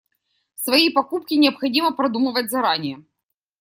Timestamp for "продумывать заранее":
1.93-3.03